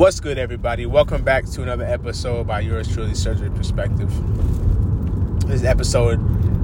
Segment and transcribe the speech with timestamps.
[0.00, 0.86] What's good, everybody?
[0.86, 4.10] Welcome back to another episode by yours truly, Surgery Perspective.
[5.46, 6.18] This is episode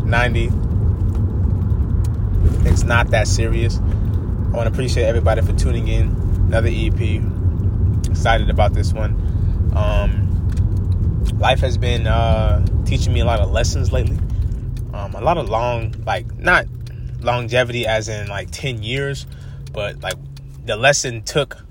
[0.06, 0.44] 90.
[2.66, 3.76] It's not that serious.
[3.76, 6.06] I want to appreciate everybody for tuning in.
[6.46, 7.20] Another EP.
[8.08, 9.12] Excited about this one.
[9.76, 14.16] Um, life has been uh, teaching me a lot of lessons lately.
[14.94, 16.64] Um, a lot of long, like, not
[17.20, 19.27] longevity as in like 10 years,
[19.74, 20.14] but like
[20.64, 21.66] the lesson took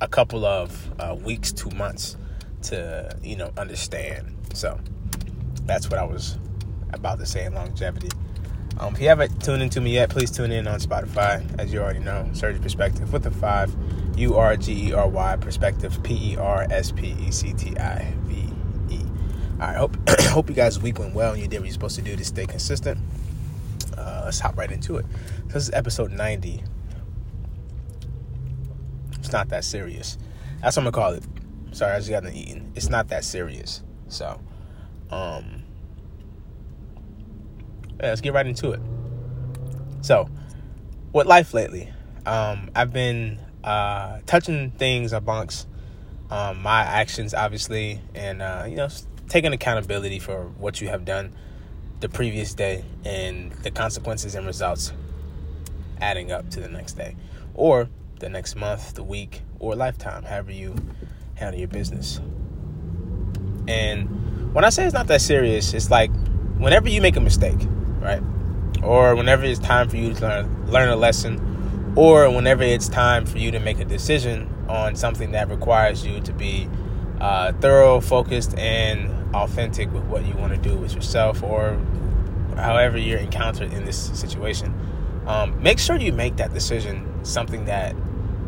[0.00, 2.16] a couple of uh, weeks, two months
[2.62, 4.36] to, you know, understand.
[4.54, 4.78] So
[5.64, 6.38] that's what I was
[6.92, 8.08] about to say in longevity.
[8.78, 11.80] Um, if you haven't tuned into me yet, please tune in on Spotify, as you
[11.80, 12.28] already know.
[12.32, 13.74] Surgery Perspective with the five,
[14.16, 17.76] U R G E R Y Perspective, P E R S P E C T
[17.78, 18.48] I V
[18.94, 19.00] E.
[19.52, 21.96] All right, hope hope you guys' week went well and you did what you're supposed
[21.96, 22.98] to do to stay consistent.
[23.98, 25.04] Uh, let's hop right into it.
[25.48, 26.64] So This is episode 90
[29.30, 30.18] it's not that serious.
[30.60, 31.24] That's what I'm gonna call it.
[31.70, 32.72] Sorry, I just got eating.
[32.74, 33.80] It's not that serious.
[34.08, 34.40] So,
[35.08, 35.62] um,
[38.00, 38.80] yeah, let's get right into it.
[40.00, 40.28] So,
[41.12, 41.92] what life lately,
[42.26, 45.68] um, I've been uh, touching things amongst
[46.28, 48.88] um, my actions, obviously, and uh, you know,
[49.28, 51.32] taking accountability for what you have done
[52.00, 54.92] the previous day and the consequences and results
[56.00, 57.14] adding up to the next day,
[57.54, 57.88] or
[58.20, 60.76] the next month, the week, or lifetime, however you
[61.34, 62.20] handle your business.
[63.66, 66.10] And when I say it's not that serious, it's like
[66.58, 67.58] whenever you make a mistake,
[67.98, 68.22] right?
[68.82, 73.26] Or whenever it's time for you to learn, learn a lesson, or whenever it's time
[73.26, 76.68] for you to make a decision on something that requires you to be
[77.20, 81.78] uh, thorough, focused, and authentic with what you want to do with yourself, or
[82.56, 84.74] however you're encountered in this situation.
[85.26, 87.94] Um, make sure you make that decision something that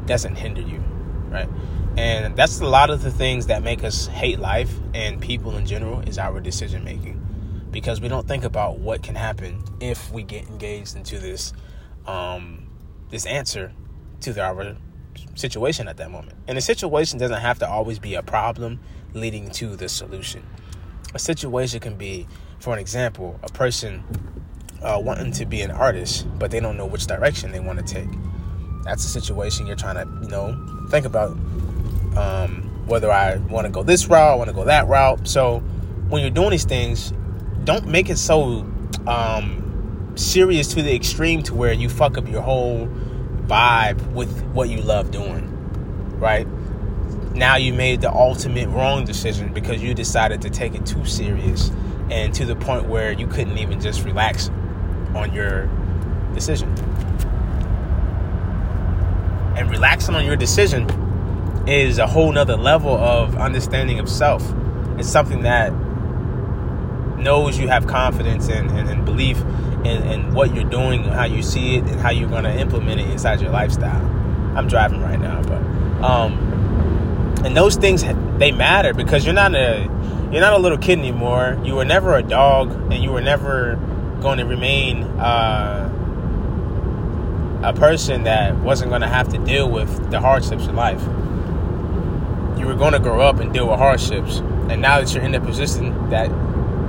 [0.06, 0.82] doesn't hinder you,
[1.28, 1.48] right?
[1.96, 5.66] And that's a lot of the things that make us hate life and people in
[5.66, 7.18] general is our decision making.
[7.70, 11.52] Because we don't think about what can happen if we get engaged into this
[12.06, 12.66] um,
[13.10, 13.72] this answer
[14.20, 14.76] to our
[15.34, 16.36] situation at that moment.
[16.48, 18.80] And the situation doesn't have to always be a problem
[19.14, 20.42] leading to the solution.
[21.14, 22.26] A situation can be,
[22.58, 24.02] for an example, a person
[24.82, 27.94] uh, wanting to be an artist, but they don't know which direction they want to
[27.94, 28.08] take
[28.84, 30.56] that's a situation you're trying to, you know,
[30.88, 31.30] think about
[32.16, 35.26] um, whether I want to go this route, I want to go that route.
[35.26, 35.60] So
[36.08, 37.12] when you're doing these things,
[37.64, 38.66] don't make it so
[39.06, 42.88] um, serious to the extreme to where you fuck up your whole
[43.46, 45.48] vibe with what you love doing,
[46.18, 46.46] right?
[47.34, 51.70] Now you made the ultimate wrong decision because you decided to take it too serious
[52.10, 54.50] and to the point where you couldn't even just relax
[55.14, 55.66] on your
[56.34, 56.74] decision
[59.56, 60.88] and relaxing on your decision
[61.66, 64.42] is a whole nother level of understanding of self.
[64.98, 65.72] It's something that
[67.18, 69.40] knows you have confidence in and, and belief
[69.84, 73.00] in, in, what you're doing, how you see it, and how you're going to implement
[73.00, 74.04] it inside your lifestyle.
[74.56, 75.62] I'm driving right now, but
[76.04, 76.32] um,
[77.44, 78.04] and those things
[78.38, 79.88] they matter because you're not a
[80.30, 81.60] you're not a little kid anymore.
[81.64, 83.76] You were never a dog, and you were never
[84.20, 85.02] going to remain.
[85.02, 85.91] Uh,
[87.62, 91.00] a person that wasn't going to have to deal with the hardships of life.
[92.58, 94.38] You were going to grow up and deal with hardships.
[94.68, 96.28] And now that you're in a position that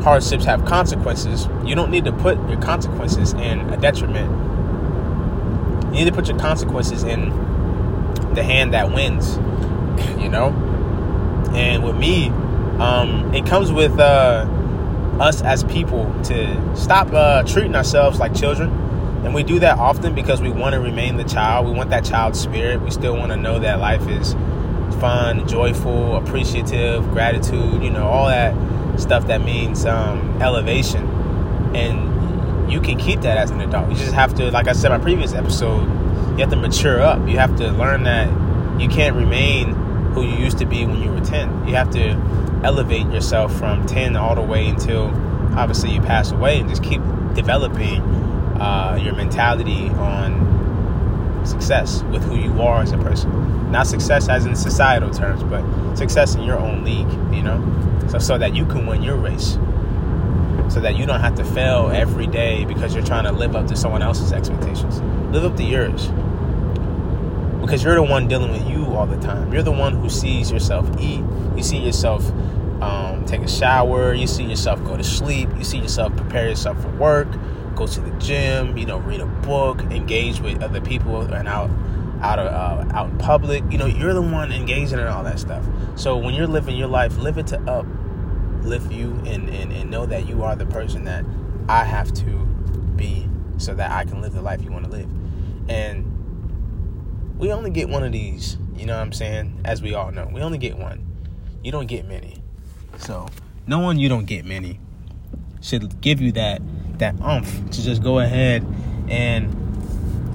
[0.01, 4.31] hardships have consequences, you don't need to put your consequences in a detriment.
[5.93, 7.29] You need to put your consequences in
[8.33, 9.35] the hand that wins,
[10.21, 10.49] you know?
[11.53, 12.29] And with me,
[12.79, 14.47] um, it comes with uh,
[15.19, 18.71] us as people to stop uh, treating ourselves like children
[19.23, 21.65] and we do that often because we want to remain the child.
[21.65, 22.81] We want that child spirit.
[22.81, 24.33] We still want to know that life is
[24.99, 28.53] fun, joyful, appreciative, gratitude, you know, all that
[28.99, 31.07] stuff that means um, elevation.
[31.75, 33.89] And you can keep that as an adult.
[33.89, 35.83] You just have to, like I said in my previous episode,
[36.31, 37.27] you have to mature up.
[37.27, 38.27] You have to learn that
[38.79, 39.73] you can't remain
[40.13, 41.67] who you used to be when you were 10.
[41.67, 42.11] You have to
[42.63, 45.05] elevate yourself from 10 all the way until
[45.57, 47.01] obviously you pass away and just keep
[47.33, 48.01] developing
[48.59, 50.53] uh, your mentality on
[51.45, 53.71] success with who you are as a person.
[53.71, 57.61] Not success as in societal terms, but success in your own league, you know?
[58.09, 59.57] So, so that you can win your race.
[60.69, 63.67] So that you don't have to fail every day because you're trying to live up
[63.67, 65.01] to someone else's expectations.
[65.33, 66.07] Live up to yours.
[67.61, 69.51] Because you're the one dealing with you all the time.
[69.53, 71.23] You're the one who sees yourself eat.
[71.55, 72.29] You see yourself
[72.81, 74.13] um, take a shower.
[74.13, 75.49] You see yourself go to sleep.
[75.57, 77.27] You see yourself prepare yourself for work
[77.75, 81.69] go to the gym, you know, read a book, engage with other people and out
[82.21, 83.63] out of uh, out in public.
[83.71, 85.65] You know, you're the one engaging in all that stuff.
[85.95, 90.05] So when you're living your life, live it to uplift you and, and, and know
[90.05, 91.25] that you are the person that
[91.67, 92.45] I have to
[92.95, 93.27] be
[93.57, 95.09] so that I can live the life you want to live.
[95.69, 99.61] And we only get one of these, you know what I'm saying?
[99.65, 101.05] As we all know, we only get one.
[101.63, 102.41] You don't get many.
[102.97, 103.27] So,
[103.65, 104.79] knowing you don't get many
[105.61, 106.61] should give you that
[107.03, 108.65] that umph to just go ahead
[109.09, 109.53] and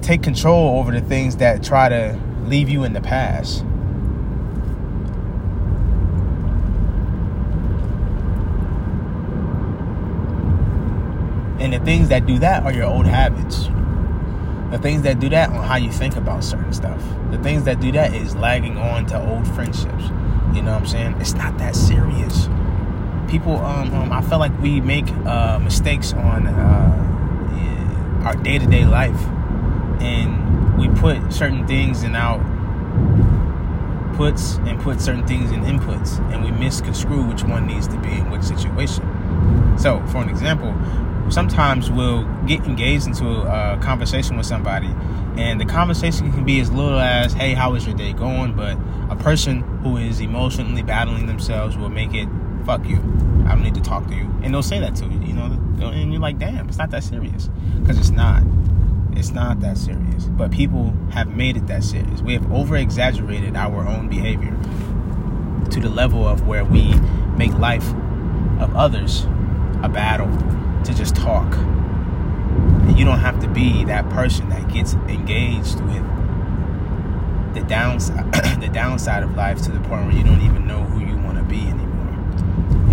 [0.03, 3.61] take control over the things that try to leave you in the past.
[11.59, 13.67] And the things that do that are your old habits.
[14.71, 17.03] The things that do that on how you think about certain stuff.
[17.31, 20.03] The things that do that is lagging on to old friendships.
[20.53, 21.15] You know what I'm saying?
[21.19, 22.18] It's not that serious.
[23.29, 28.65] People, um, um I feel like we make uh, mistakes on uh, our day to
[28.65, 29.21] day life,
[30.01, 32.41] and we put certain things in out
[34.19, 38.11] puts and put certain things in inputs, and we misconstrue which one needs to be
[38.11, 39.05] in which situation.
[39.77, 40.75] So, for an example,
[41.31, 44.93] sometimes we'll get engaged into a conversation with somebody.
[45.37, 48.53] And the conversation can be as little as hey how is your day going?
[48.55, 48.77] But
[49.09, 52.27] a person who is emotionally battling themselves will make it
[52.65, 52.97] fuck you
[53.49, 54.29] i don't need to talk to you.
[54.43, 55.45] And they'll say that to you you know
[55.81, 57.49] and you're like damn it's not that serious.
[57.79, 58.43] Because it's not.
[59.13, 60.25] It's not that serious.
[60.25, 62.21] But people have made it that serious.
[62.21, 64.55] We have over exaggerated our own behavior
[65.71, 66.93] to the level of where we
[67.35, 67.87] make life
[68.59, 69.23] of others
[69.81, 70.27] a battle
[70.83, 71.55] to just talk.
[71.55, 76.05] And you don't have to be that person that gets engaged with
[77.53, 78.31] the downside
[78.61, 81.08] the downside of life to the point where you don't even know who you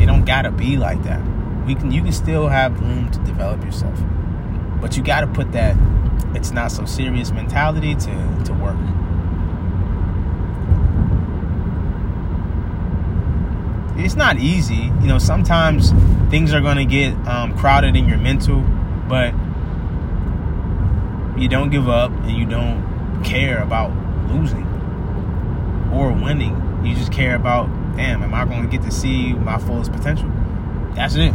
[0.07, 1.21] You don't gotta be like that.
[1.67, 3.99] We can you can still have room to develop yourself.
[4.81, 5.77] But you gotta put that
[6.37, 8.79] it's not so serious mentality to, to work.
[13.99, 14.93] it's not easy.
[15.01, 15.91] You know, sometimes
[16.31, 18.61] things are to get um, crowded in your mental,
[19.09, 19.35] but
[21.37, 23.91] you don't give up and you don't care about
[24.31, 24.66] losing
[25.97, 26.55] or winning.
[26.85, 27.67] You just care about,
[27.97, 30.31] damn, am I going to get to see my fullest potential?
[30.95, 31.35] That's it.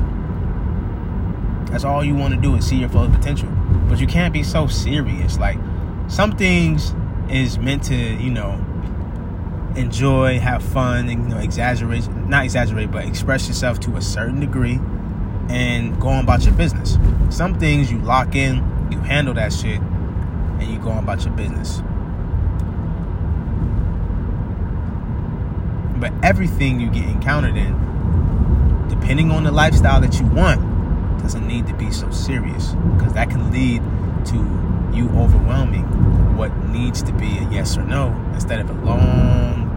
[1.72, 3.50] That's all you want to do is see your fullest potential.
[3.88, 5.38] But you can't be so serious.
[5.38, 5.58] Like,
[6.08, 6.94] some things
[7.30, 8.54] is meant to, you know,
[9.76, 14.40] enjoy, have fun, and you know, exaggerate, not exaggerate, but express yourself to a certain
[14.40, 14.80] degree
[15.50, 16.98] and go on about your business.
[17.30, 18.58] Some things you lock in,
[18.92, 21.82] you handle that shit, and you go on about your business.
[26.02, 30.60] But everything you get encountered in, depending on the lifestyle that you want,
[31.22, 33.84] doesn't need to be so serious because that can lead
[34.26, 34.38] to
[34.92, 35.86] you overwhelming
[36.36, 39.70] what needs to be a yes or no instead of a long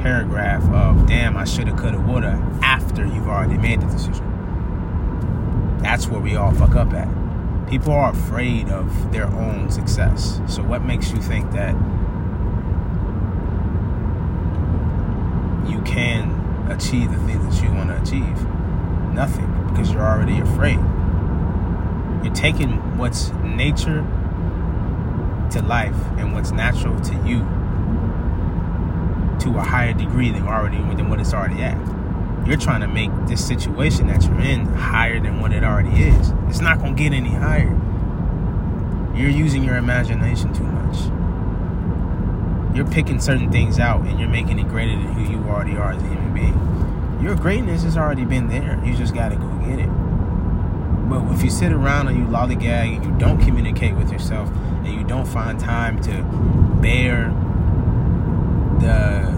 [0.00, 4.24] paragraph of damn I shoulda coulda woulda after you've already made the decision.
[5.82, 7.08] That's where we all fuck up at.
[7.68, 10.40] People are afraid of their own success.
[10.46, 11.74] So what makes you think that
[15.78, 16.30] you can
[16.70, 18.44] achieve the things that you want to achieve?
[19.14, 20.78] Nothing, because you're already afraid.
[22.24, 24.04] You're taking what's nature
[25.50, 27.40] to life and what's natural to you
[29.40, 31.76] to a higher degree than already than what it's already at.
[32.46, 36.32] You're trying to make this situation that you're in higher than what it already is.
[36.48, 37.70] It's not gonna get any higher.
[39.14, 40.87] You're using your imagination too much.
[42.78, 45.90] You're picking certain things out and you're making it greater than who you already are
[45.90, 47.18] as a human being.
[47.20, 48.80] Your greatness has already been there.
[48.84, 49.88] You just gotta go get it.
[51.08, 54.48] But if you sit around and you lollygag and you don't communicate with yourself
[54.84, 56.22] and you don't find time to
[56.80, 57.30] bear
[58.78, 59.36] the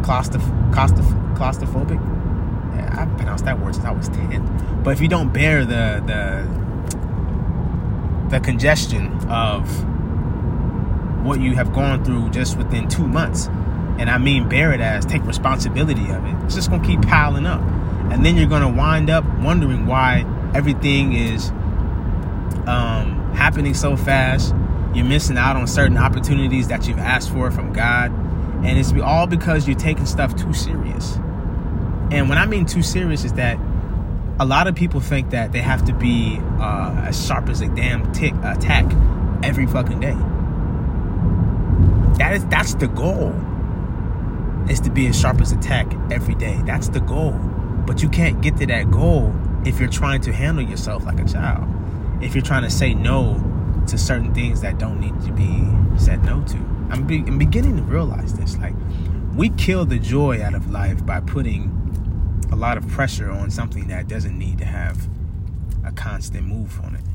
[0.00, 2.00] claustroph- claustroph- claustrophobic.
[2.98, 4.80] I've pronounced that word since I was ten.
[4.82, 6.48] But if you don't bear the the
[8.30, 9.68] the congestion of
[11.22, 13.46] what you have gone through just within two months,
[13.98, 17.46] and I mean bear it as take responsibility of it, it's just gonna keep piling
[17.46, 17.60] up,
[18.10, 20.24] and then you're gonna wind up wondering why
[20.54, 21.50] everything is
[22.66, 24.54] um, happening so fast.
[24.94, 28.12] You're missing out on certain opportunities that you've asked for from God
[28.64, 31.16] and it's all because you're taking stuff too serious.
[32.12, 33.58] And when I mean too serious, is that
[34.38, 37.68] a lot of people think that they have to be uh, as sharp as a
[37.68, 38.84] damn tick attack
[39.42, 40.16] every fucking day.
[42.22, 43.34] That is that's the goal.
[44.70, 46.62] Is to be as sharp as a tack every day.
[46.64, 47.32] That's the goal.
[47.84, 49.34] But you can't get to that goal
[49.66, 51.68] if you're trying to handle yourself like a child.
[52.22, 53.42] If you're trying to say no
[53.88, 55.66] to certain things that don't need to be
[55.98, 56.58] said no to.
[56.90, 58.56] I'm, be, I'm beginning to realize this.
[58.56, 58.74] Like,
[59.34, 61.72] we kill the joy out of life by putting
[62.52, 65.08] a lot of pressure on something that doesn't need to have
[65.84, 67.11] a constant move on it.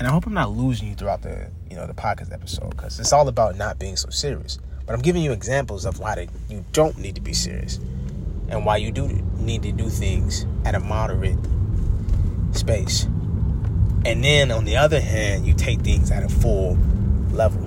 [0.00, 2.98] And I hope I'm not losing you throughout the you know the podcast episode because
[2.98, 4.58] it's all about not being so serious.
[4.86, 7.76] But I'm giving you examples of why you don't need to be serious
[8.48, 11.36] and why you do need to do things at a moderate
[12.52, 13.04] space.
[14.06, 16.78] And then on the other hand, you take things at a full
[17.32, 17.60] level.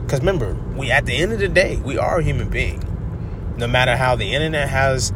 [0.00, 2.82] Because remember, we at the end of the day, we are a human being.
[3.58, 5.12] No matter how the internet has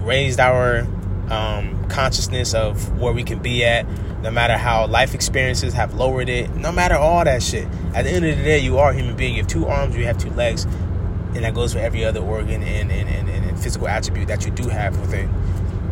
[0.00, 0.84] raised our
[1.30, 3.86] um, consciousness of where we can be at,
[4.22, 8.10] no matter how life experiences have lowered it, no matter all that shit, at the
[8.10, 9.34] end of the day, you are a human being.
[9.34, 12.62] You have two arms, you have two legs, and that goes for every other organ
[12.62, 15.32] and, and, and, and physical attribute that you do have within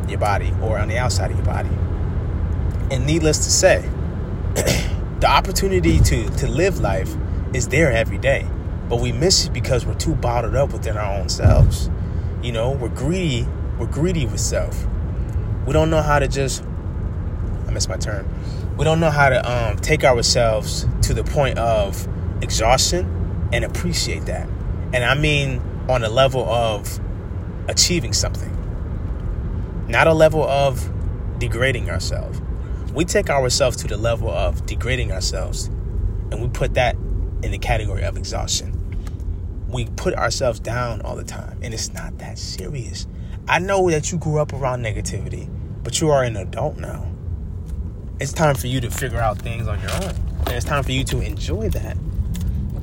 [0.08, 1.70] your body or on the outside of your body.
[2.90, 3.88] And needless to say,
[4.54, 7.14] the opportunity to, to live life
[7.54, 8.46] is there every day,
[8.88, 11.90] but we miss it because we're too bottled up within our own selves.
[12.42, 13.48] You know, we're greedy.
[13.78, 14.86] We're greedy with self.
[15.66, 16.62] We don't know how to just.
[17.66, 18.28] I missed my turn.
[18.76, 22.08] We don't know how to um, take ourselves to the point of
[22.42, 24.48] exhaustion and appreciate that.
[24.92, 27.00] And I mean on a level of
[27.68, 28.50] achieving something,
[29.88, 30.90] not a level of
[31.38, 32.40] degrading ourselves.
[32.92, 35.70] We take ourselves to the level of degrading ourselves
[36.30, 36.96] and we put that
[37.44, 38.80] in the category of exhaustion.
[39.68, 43.06] We put ourselves down all the time, and it's not that serious.
[43.46, 45.48] I know that you grew up around negativity,
[45.84, 47.06] but you are an adult now.
[48.18, 50.14] It's time for you to figure out things on your own.
[50.46, 51.96] And it's time for you to enjoy that.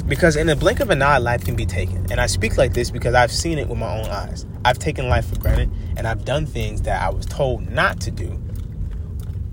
[0.08, 2.12] Because in a blink of an eye, life can be taken.
[2.12, 4.46] And I speak like this because I've seen it with my own eyes.
[4.64, 8.12] I've taken life for granted and I've done things that I was told not to
[8.12, 8.40] do.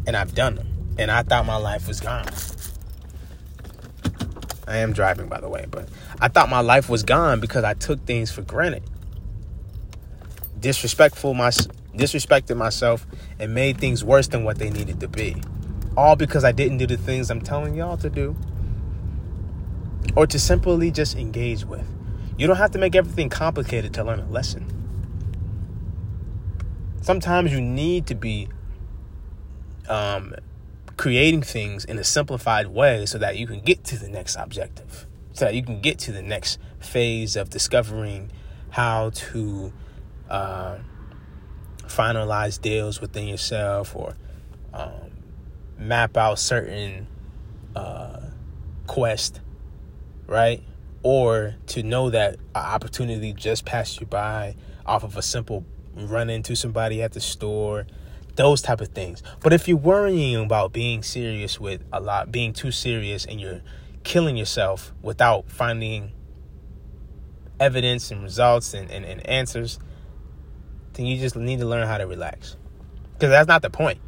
[0.06, 0.68] And I've done them.
[0.98, 2.26] And I thought my life was gone.
[4.66, 5.88] I am driving, by the way, but
[6.20, 8.82] I thought my life was gone because I took things for granted.
[10.60, 11.50] Disrespectful my
[11.98, 13.06] disrespected myself
[13.38, 15.36] and made things worse than what they needed to be.
[15.96, 18.36] All because I didn't do the things I'm telling y'all to do.
[20.16, 21.86] Or to simply just engage with.
[22.38, 24.64] You don't have to make everything complicated to learn a lesson.
[27.02, 28.48] Sometimes you need to be
[29.88, 30.34] um,
[30.96, 35.06] creating things in a simplified way so that you can get to the next objective,
[35.32, 38.30] so that you can get to the next phase of discovering
[38.70, 39.72] how to
[40.28, 40.78] uh,
[41.88, 44.16] finalize deals within yourself or
[44.73, 45.11] um,
[45.78, 47.07] map out certain
[47.75, 48.21] uh,
[48.87, 49.40] quest,
[50.26, 50.62] right?
[51.02, 55.64] Or to know that an opportunity just passed you by off of a simple
[55.95, 57.87] run into somebody at the store
[58.38, 59.21] those type of things.
[59.40, 63.62] But if you're worrying about being serious with a lot, being too serious, and you're
[64.04, 66.12] killing yourself without finding
[67.59, 69.80] evidence and results and, and, and answers,
[70.98, 72.56] then you just need to learn how to relax.
[73.14, 74.00] Because that's not the point.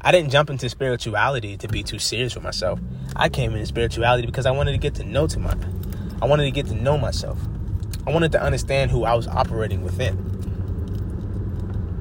[0.00, 2.80] I didn't jump into spirituality to be too serious with myself.
[3.14, 5.54] I came into spirituality because I wanted to get to know to my
[6.20, 7.38] I wanted to get to know myself.
[8.08, 10.16] I wanted to understand who I was operating within.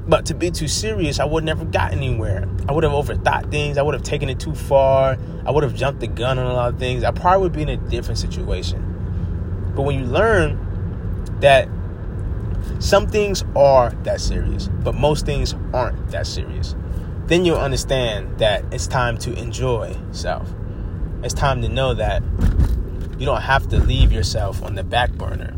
[0.07, 2.49] But to be too serious, I would never got anywhere.
[2.67, 3.77] I would have overthought things.
[3.77, 5.19] I would have taken it too far.
[5.45, 7.03] I would have jumped the gun on a lot of things.
[7.03, 9.73] I probably would be in a different situation.
[9.75, 10.57] But when you learn
[11.41, 11.69] that
[12.79, 16.75] some things are that serious, but most things aren't that serious,
[17.27, 20.49] then you'll understand that it's time to enjoy self.
[21.23, 22.23] It's time to know that
[23.17, 25.53] you don't have to leave yourself on the back burner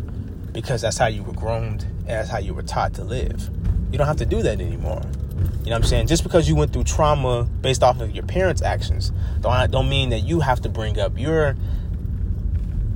[0.51, 3.50] because that's how you were groomed and that's how you were taught to live.
[3.91, 5.01] You don't have to do that anymore.
[5.63, 6.08] You know what I'm saying?
[6.08, 10.10] Just because you went through trauma based off of your parents' actions, don't don't mean
[10.10, 11.55] that you have to bring up your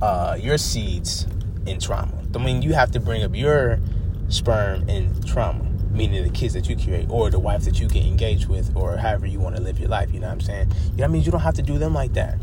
[0.02, 1.26] uh, your seeds
[1.66, 2.12] in trauma.
[2.30, 3.80] Don't mean you have to bring up your
[4.28, 8.04] sperm and trauma, meaning the kids that you create or the wife that you get
[8.04, 10.12] engaged with or however you want to live your life.
[10.12, 10.70] You know what I'm saying?
[10.70, 11.22] You know what I mean?
[11.22, 12.38] You don't have to do them like that.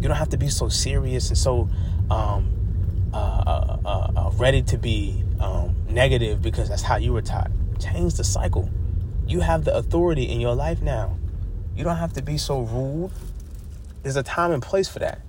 [0.00, 1.68] You don't have to be so serious and so
[2.10, 7.22] um, uh, uh, uh, uh ready to be um, negative because that's how you were
[7.22, 7.50] taught.
[7.80, 8.68] Change the cycle.
[9.26, 11.16] You have the authority in your life now.
[11.76, 13.10] You don't have to be so rude.
[14.02, 15.20] There's a time and place for that.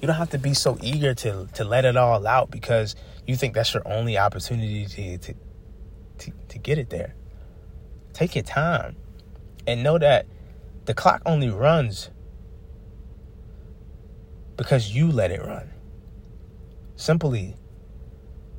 [0.00, 2.94] You don't have to be so eager to to let it all out because
[3.26, 5.34] you think that's your only opportunity to to
[6.18, 7.14] to, to get it there.
[8.12, 8.96] Take your time
[9.66, 10.26] and know that
[10.84, 12.10] the clock only runs
[14.56, 15.70] because you let it run.
[16.96, 17.56] Simply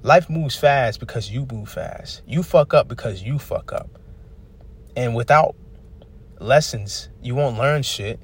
[0.03, 2.21] Life moves fast because you move fast.
[2.27, 3.89] You fuck up because you fuck up.
[4.95, 5.55] And without
[6.39, 7.09] lessons.
[7.21, 8.19] You won't learn shit.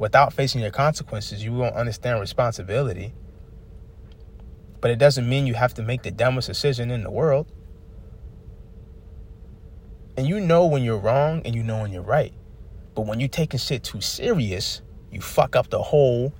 [0.00, 3.12] Without facing your consequences, you won't understand responsibility.
[4.80, 7.52] But it doesn't mean you have to make the dumbest decision in the world.
[10.16, 12.32] And you know when you're wrong and you know when you're right.
[12.94, 14.80] But when you're taking shit too serious,
[15.12, 16.32] you fuck up the whole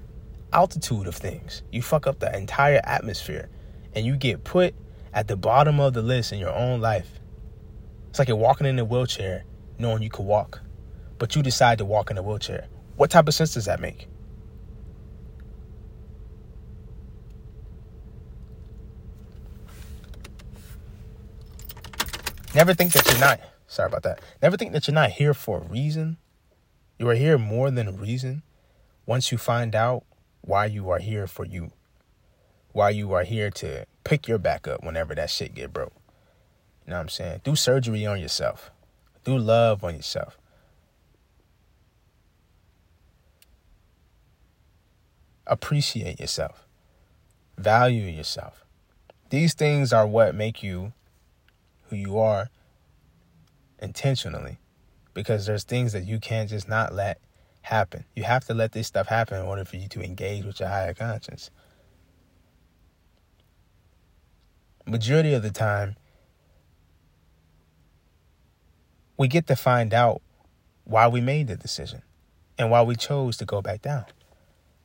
[0.55, 1.63] altitude of things.
[1.71, 3.51] You fuck up the entire atmosphere.
[3.95, 4.75] And you get put
[5.13, 7.21] at the bottom of the list in your own life.
[8.09, 9.45] It's like you're walking in a wheelchair
[9.79, 10.63] knowing you could walk,
[11.19, 12.67] but you decide to walk in a wheelchair.
[13.01, 14.09] What type of sense does that make?
[22.55, 24.21] Never think that you're not, sorry about that.
[24.43, 26.19] Never think that you're not here for a reason.
[26.99, 28.43] You are here more than a reason.
[29.07, 30.05] Once you find out
[30.43, 31.73] why you are here for you,
[32.73, 35.95] why you are here to pick your back up whenever that shit get broke.
[36.85, 37.41] You know what I'm saying?
[37.45, 38.71] Do surgery on yourself.
[39.25, 40.37] Do love on yourself.
[45.51, 46.65] Appreciate yourself.
[47.59, 48.65] Value yourself.
[49.31, 50.93] These things are what make you
[51.89, 52.51] who you are
[53.81, 54.59] intentionally
[55.13, 57.21] because there's things that you can't just not let
[57.63, 58.05] happen.
[58.15, 60.69] You have to let this stuff happen in order for you to engage with your
[60.69, 61.51] higher conscience.
[64.87, 65.97] Majority of the time,
[69.17, 70.23] we get to find out
[70.85, 72.03] why we made the decision
[72.57, 74.05] and why we chose to go back down.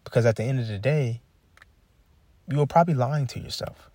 [0.06, 1.20] Because at the end of the day,
[2.48, 3.90] you were probably lying to yourself.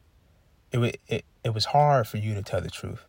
[0.72, 3.06] It, it, it was hard for you to tell the truth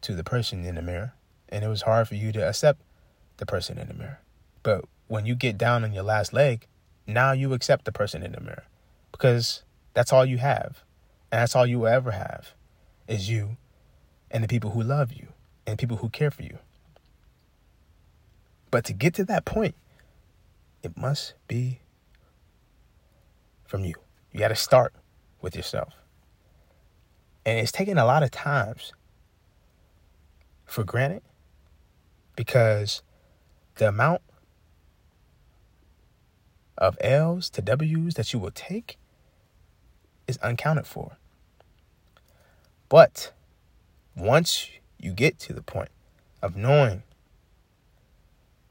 [0.00, 1.12] to the person in the mirror,
[1.50, 2.80] and it was hard for you to accept
[3.36, 4.20] the person in the mirror.
[4.62, 6.66] But when you get down on your last leg,
[7.06, 8.64] now you accept the person in the mirror
[9.12, 10.84] because that's all you have.
[11.32, 12.54] And that's all you will ever have
[13.06, 13.56] is you
[14.30, 15.28] and the people who love you
[15.66, 16.58] and people who care for you.
[18.70, 19.74] But to get to that point,
[20.82, 21.79] it must be
[23.70, 23.94] from you.
[24.32, 24.92] You got to start
[25.40, 25.94] with yourself.
[27.46, 28.92] And it's taken a lot of times
[30.66, 31.22] for granted
[32.34, 33.02] because
[33.76, 34.22] the amount
[36.76, 38.98] of L's to W's that you will take
[40.26, 41.16] is uncounted for.
[42.88, 43.32] But
[44.16, 45.90] once you get to the point
[46.42, 47.04] of knowing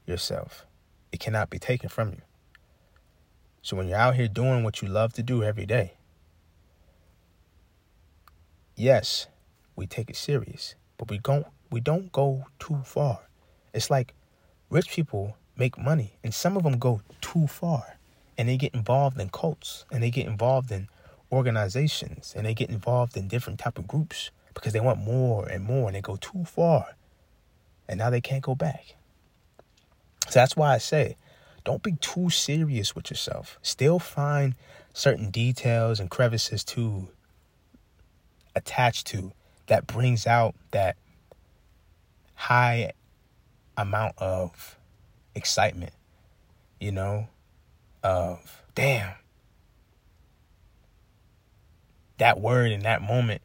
[0.06, 0.66] yourself,
[1.10, 2.22] it cannot be taken from you.
[3.62, 5.94] So when you're out here doing what you love to do every day,
[8.74, 9.26] yes,
[9.76, 13.20] we take it serious, but we don't we don't go too far.
[13.72, 14.14] It's like
[14.70, 17.98] rich people make money and some of them go too far
[18.38, 20.88] and they get involved in cults and they get involved in
[21.30, 25.62] organizations and they get involved in different type of groups because they want more and
[25.62, 26.96] more and they go too far
[27.86, 28.96] and now they can't go back
[30.28, 31.16] so that's why i say
[31.70, 33.56] don't be too serious with yourself.
[33.62, 34.56] Still find
[34.92, 37.06] certain details and crevices to
[38.56, 39.30] attach to
[39.68, 40.96] that brings out that
[42.34, 42.90] high
[43.76, 44.76] amount of
[45.36, 45.92] excitement
[46.80, 47.28] you know
[48.02, 49.14] of damn
[52.18, 53.42] that word in that moment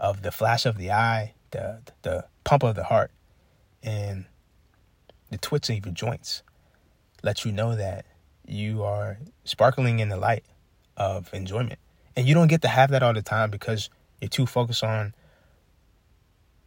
[0.00, 3.12] of the flash of the eye, the the pump of the heart,
[3.80, 4.24] and
[5.30, 6.42] the twitching of your joints
[7.24, 8.04] let you know that
[8.46, 10.44] you are sparkling in the light
[10.96, 11.78] of enjoyment.
[12.14, 13.88] And you don't get to have that all the time because
[14.20, 15.14] you're too focused on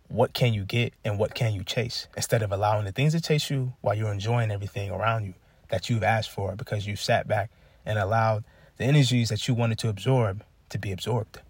[0.09, 3.21] what can you get and what can you chase instead of allowing the things to
[3.21, 5.33] chase you while you're enjoying everything around you
[5.69, 7.51] that you've asked for because you sat back
[7.85, 8.43] and allowed
[8.77, 11.41] the energies that you wanted to absorb to be absorbed.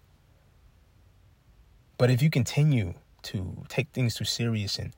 [1.96, 4.92] But if you continue to take things too serious and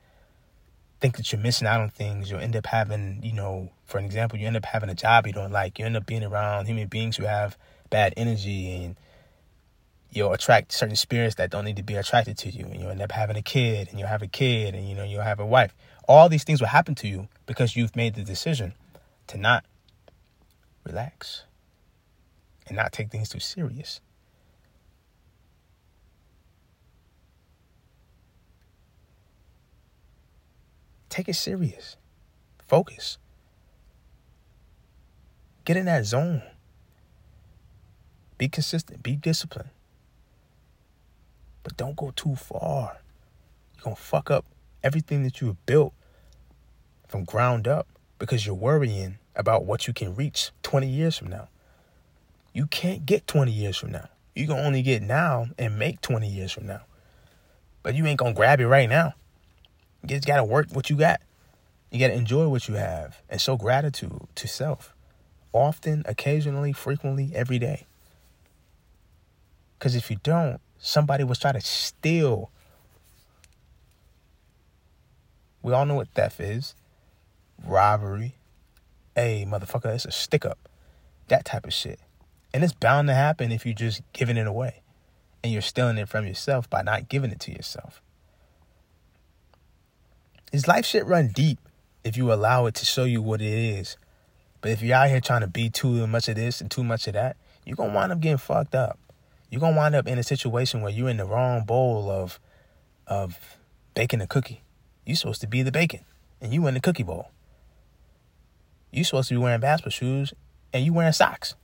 [1.01, 4.05] think that you're missing out on things, you'll end up having, you know, for an
[4.05, 5.79] example, you end up having a job you don't like.
[5.79, 7.57] You end up being around human beings who have
[7.89, 8.95] bad energy and
[10.11, 12.65] you'll attract certain spirits that don't need to be attracted to you.
[12.65, 15.03] And you'll end up having a kid and you'll have a kid and, you know,
[15.03, 15.73] you'll have a wife.
[16.07, 18.73] All these things will happen to you because you've made the decision
[19.27, 19.65] to not
[20.85, 21.45] relax
[22.67, 24.01] and not take things too serious.
[31.11, 31.97] Take it serious.
[32.65, 33.17] Focus.
[35.65, 36.41] Get in that zone.
[38.37, 39.03] Be consistent.
[39.03, 39.69] Be disciplined.
[41.63, 43.01] But don't go too far.
[43.75, 44.45] You're going to fuck up
[44.83, 45.93] everything that you have built
[47.09, 51.49] from ground up because you're worrying about what you can reach 20 years from now.
[52.53, 54.07] You can't get 20 years from now.
[54.33, 56.83] You can only get now and make 20 years from now.
[57.83, 59.13] But you ain't going to grab it right now.
[60.03, 61.21] You just gotta work what you got.
[61.91, 64.95] You gotta enjoy what you have and show gratitude to self.
[65.53, 67.85] Often, occasionally, frequently, every day.
[69.77, 72.49] Because if you don't, somebody will try to steal.
[75.61, 76.75] We all know what theft is
[77.65, 78.35] robbery.
[79.15, 80.57] Hey, motherfucker, it's a stick up.
[81.27, 81.99] That type of shit.
[82.53, 84.81] And it's bound to happen if you're just giving it away
[85.43, 88.01] and you're stealing it from yourself by not giving it to yourself.
[90.51, 91.59] This life shit run deep
[92.03, 93.95] if you allow it to show you what it is.
[94.59, 97.07] But if you're out here trying to be too much of this and too much
[97.07, 98.99] of that, you're gonna wind up getting fucked up.
[99.49, 102.39] You're gonna wind up in a situation where you're in the wrong bowl of
[103.07, 103.57] of
[103.93, 104.61] baking a cookie.
[105.05, 106.01] You're supposed to be the bacon,
[106.41, 107.31] and you in the cookie bowl.
[108.91, 110.33] You're supposed to be wearing basketball shoes,
[110.73, 111.55] and you wearing socks.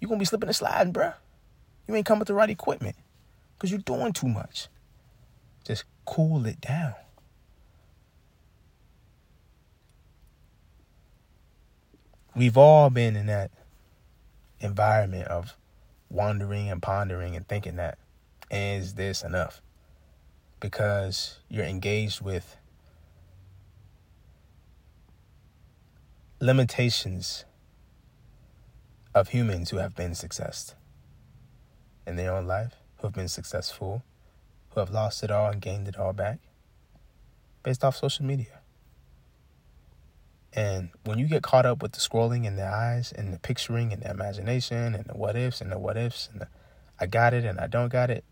[0.00, 1.14] You're gonna be slipping and sliding, bruh.
[1.86, 2.96] You ain't come with the right equipment
[3.56, 4.68] because you're doing too much.
[5.64, 6.94] Just cool it down.
[12.36, 13.52] We've all been in that
[14.60, 15.56] environment of
[16.10, 17.98] wandering and pondering and thinking that
[18.50, 19.62] is this enough?
[20.60, 22.56] Because you're engaged with
[26.40, 27.44] limitations
[29.14, 30.74] of humans who have been success
[32.06, 34.02] in their own life, who have been successful,
[34.70, 36.38] who have lost it all and gained it all back
[37.62, 38.60] based off social media.
[40.54, 43.92] And when you get caught up with the scrolling and the eyes and the picturing
[43.92, 46.48] and the imagination and the what ifs and the what ifs and the
[46.98, 48.24] I got it and I don't got it,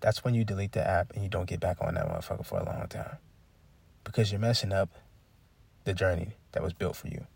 [0.00, 2.60] that's when you delete the app and you don't get back on that motherfucker for
[2.60, 3.16] a long time.
[4.04, 4.90] Because you're messing up
[5.82, 7.26] the journey that was built for you.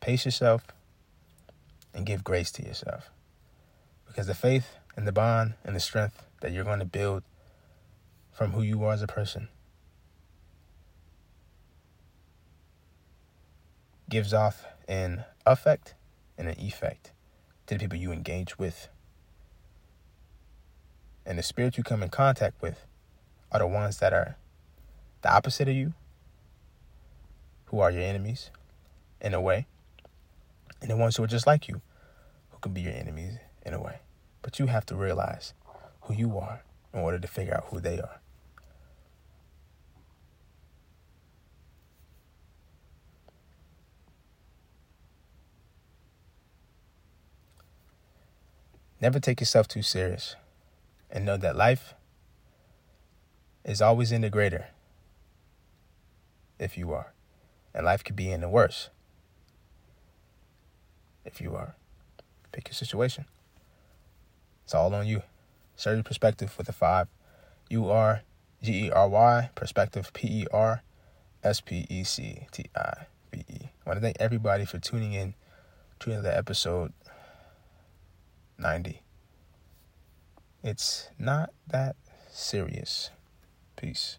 [0.00, 0.66] Pace yourself
[1.94, 3.10] and give grace to yourself.
[4.06, 7.22] Because the faith and the bond and the strength that you're going to build
[8.30, 9.48] from who you are as a person
[14.08, 15.94] gives off an effect
[16.36, 17.12] and an effect
[17.66, 18.88] to the people you engage with.
[21.26, 22.86] And the spirits you come in contact with
[23.52, 24.36] are the ones that are
[25.22, 25.92] the opposite of you,
[27.66, 28.50] who are your enemies
[29.20, 29.66] in a way,
[30.80, 31.82] and the ones who are just like you,
[32.50, 33.34] who can be your enemies
[33.66, 33.98] in a way.
[34.40, 35.52] But you have to realize
[36.02, 36.62] who you are
[36.94, 38.20] in order to figure out who they are.
[49.00, 50.36] Never take yourself too serious
[51.10, 51.94] and know that life
[53.64, 54.68] is always in the greater
[56.58, 57.12] if you are.
[57.74, 58.90] And life could be in the worse
[61.24, 61.76] if you are.
[62.50, 63.26] Pick your situation.
[64.64, 65.22] It's all on you.
[65.76, 67.08] Surgery perspective with a five.
[67.70, 68.22] U R
[68.62, 70.82] G E R Y perspective P E R
[71.44, 73.58] S P E C T I V E.
[73.62, 75.34] I want to thank everybody for tuning in
[76.00, 76.92] to another episode
[78.58, 79.02] 90.
[80.62, 81.96] It's not that
[82.30, 83.10] serious.
[83.76, 84.18] Peace.